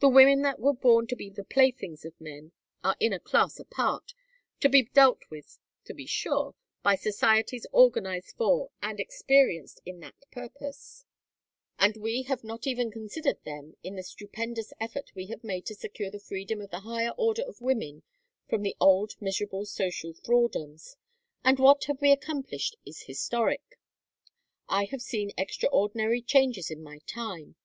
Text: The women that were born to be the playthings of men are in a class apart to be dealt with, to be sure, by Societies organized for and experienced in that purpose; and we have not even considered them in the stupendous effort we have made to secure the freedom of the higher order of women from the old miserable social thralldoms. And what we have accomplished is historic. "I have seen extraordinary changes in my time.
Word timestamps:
The 0.00 0.08
women 0.08 0.40
that 0.40 0.58
were 0.60 0.72
born 0.72 1.06
to 1.08 1.14
be 1.14 1.28
the 1.28 1.44
playthings 1.44 2.06
of 2.06 2.18
men 2.18 2.52
are 2.82 2.96
in 2.98 3.12
a 3.12 3.20
class 3.20 3.60
apart 3.60 4.14
to 4.60 4.68
be 4.70 4.84
dealt 4.84 5.28
with, 5.28 5.58
to 5.84 5.92
be 5.92 6.06
sure, 6.06 6.54
by 6.82 6.94
Societies 6.96 7.66
organized 7.70 8.34
for 8.38 8.70
and 8.82 8.98
experienced 8.98 9.82
in 9.84 10.00
that 10.00 10.14
purpose; 10.32 11.04
and 11.78 11.98
we 11.98 12.22
have 12.22 12.42
not 12.44 12.66
even 12.66 12.90
considered 12.90 13.44
them 13.44 13.76
in 13.82 13.96
the 13.96 14.02
stupendous 14.02 14.72
effort 14.80 15.10
we 15.14 15.26
have 15.26 15.44
made 15.44 15.66
to 15.66 15.74
secure 15.74 16.10
the 16.10 16.18
freedom 16.18 16.62
of 16.62 16.70
the 16.70 16.80
higher 16.80 17.12
order 17.18 17.42
of 17.42 17.60
women 17.60 18.02
from 18.48 18.62
the 18.62 18.74
old 18.80 19.20
miserable 19.20 19.66
social 19.66 20.14
thralldoms. 20.14 20.96
And 21.44 21.58
what 21.58 21.84
we 22.00 22.08
have 22.08 22.22
accomplished 22.22 22.76
is 22.86 23.02
historic. 23.02 23.78
"I 24.66 24.86
have 24.86 25.02
seen 25.02 25.32
extraordinary 25.36 26.22
changes 26.22 26.70
in 26.70 26.82
my 26.82 27.00
time. 27.06 27.56